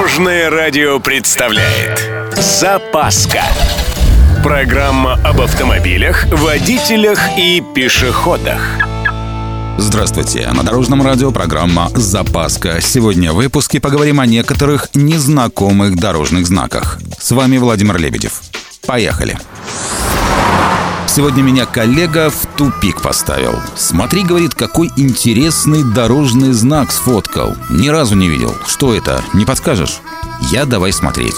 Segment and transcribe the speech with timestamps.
[0.00, 3.42] Дорожное радио представляет Запаска
[4.42, 8.62] Программа об автомобилях, водителях и пешеходах
[9.76, 10.48] Здравствуйте!
[10.54, 12.80] На Дорожном радио программа «Запаска».
[12.80, 16.98] Сегодня в выпуске поговорим о некоторых незнакомых дорожных знаках.
[17.18, 18.40] С вами Владимир Лебедев.
[18.86, 19.38] Поехали!
[21.20, 23.60] Сегодня меня коллега в тупик поставил.
[23.76, 27.58] Смотри, говорит, какой интересный дорожный знак сфоткал.
[27.68, 28.56] Ни разу не видел.
[28.66, 29.22] Что это?
[29.34, 30.00] Не подскажешь?
[30.50, 31.34] Я давай смотреть.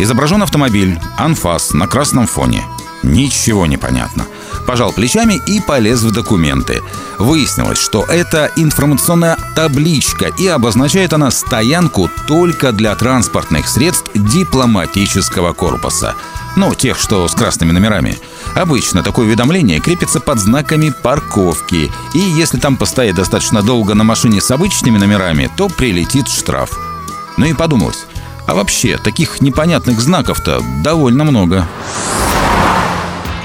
[0.00, 2.64] Изображен автомобиль, анфас на красном фоне.
[3.04, 4.26] Ничего не понятно.
[4.66, 6.82] Пожал плечами и полез в документы.
[7.20, 16.16] Выяснилось, что это информационная табличка, и обозначает она стоянку только для транспортных средств дипломатического корпуса.
[16.56, 18.18] Ну, тех, что с красными номерами.
[18.54, 24.40] Обычно такое уведомление крепится под знаками парковки, и если там постоять достаточно долго на машине
[24.40, 26.70] с обычными номерами, то прилетит штраф.
[27.38, 28.06] Ну и подумалось,
[28.46, 31.66] а вообще таких непонятных знаков-то довольно много.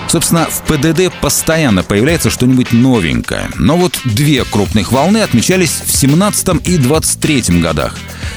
[0.10, 3.50] Собственно, в ПДД постоянно появляется что-нибудь новенькое.
[3.56, 7.94] Но вот две крупных волны отмечались в 17 и 23 годах.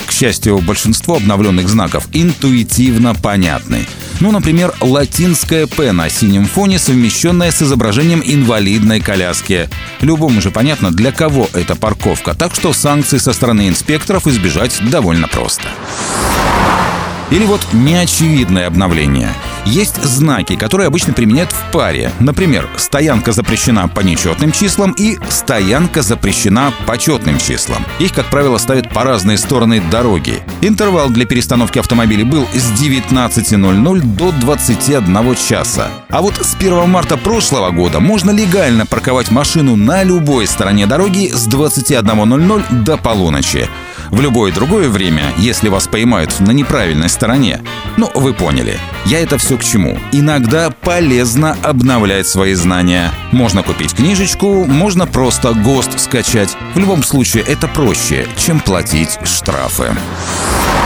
[0.07, 3.87] К счастью, большинство обновленных знаков интуитивно понятны.
[4.21, 9.71] Ну, например, латинское «П» на синем фоне, совмещенное с изображением инвалидной коляски.
[10.03, 15.27] Любому же понятно, для кого эта парковка, так что санкций со стороны инспекторов избежать довольно
[15.27, 15.69] просто.
[17.31, 19.33] Или вот неочевидное обновление.
[19.65, 22.11] Есть знаки, которые обычно применяют в паре.
[22.21, 27.85] Например, стоянка запрещена по нечетным числам и стоянка запрещена по четным числам.
[27.99, 30.43] Их, как правило, ставят по разные стороны дороги.
[30.61, 35.89] Интервал для перестановки автомобилей был с 19.00 до 21 часа.
[36.09, 41.31] А вот с 1 марта прошлого года можно легально парковать машину на любой стороне дороги
[41.33, 43.69] с 21.00 до полуночи
[44.11, 47.61] в любое другое время, если вас поймают на неправильной стороне.
[47.97, 48.79] Ну, вы поняли.
[49.07, 49.99] Я это все к чему.
[50.13, 53.13] Иногда полезно обновлять свои знания.
[53.33, 56.57] Можно купить книжечку, можно просто ГОСТ скачать.
[56.75, 59.95] В любом случае, это проще, чем платить штрафы.